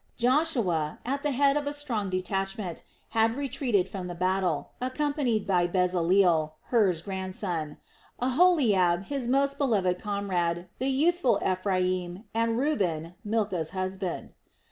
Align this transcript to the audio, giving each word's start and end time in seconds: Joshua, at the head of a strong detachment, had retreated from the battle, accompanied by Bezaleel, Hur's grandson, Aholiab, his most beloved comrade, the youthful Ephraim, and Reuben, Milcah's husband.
Joshua, 0.17 0.97
at 1.05 1.21
the 1.21 1.29
head 1.29 1.55
of 1.55 1.67
a 1.67 1.73
strong 1.75 2.09
detachment, 2.09 2.81
had 3.09 3.37
retreated 3.37 3.87
from 3.87 4.07
the 4.07 4.15
battle, 4.15 4.71
accompanied 4.81 5.45
by 5.45 5.67
Bezaleel, 5.67 6.53
Hur's 6.71 7.03
grandson, 7.03 7.77
Aholiab, 8.19 9.03
his 9.05 9.27
most 9.27 9.59
beloved 9.59 9.99
comrade, 10.01 10.67
the 10.79 10.89
youthful 10.89 11.39
Ephraim, 11.47 12.23
and 12.33 12.57
Reuben, 12.57 13.13
Milcah's 13.23 13.69
husband. 13.77 14.33